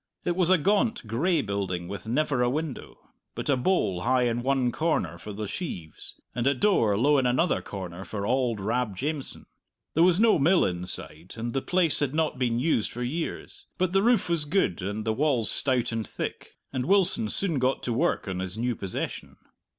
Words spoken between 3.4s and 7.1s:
a bole high in one corner for the sheaves, and a door